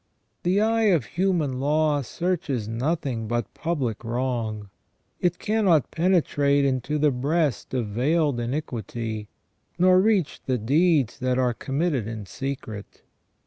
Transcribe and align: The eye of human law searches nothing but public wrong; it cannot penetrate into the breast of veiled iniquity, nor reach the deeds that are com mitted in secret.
The 0.41 0.59
eye 0.59 0.85
of 0.85 1.05
human 1.05 1.59
law 1.59 2.01
searches 2.01 2.67
nothing 2.67 3.27
but 3.27 3.53
public 3.53 4.03
wrong; 4.03 4.71
it 5.19 5.37
cannot 5.37 5.91
penetrate 5.91 6.65
into 6.65 6.97
the 6.97 7.11
breast 7.11 7.71
of 7.75 7.85
veiled 7.89 8.39
iniquity, 8.39 9.29
nor 9.77 10.01
reach 10.01 10.41
the 10.47 10.57
deeds 10.57 11.19
that 11.19 11.37
are 11.37 11.53
com 11.53 11.77
mitted 11.77 12.07
in 12.07 12.25
secret. 12.25 13.03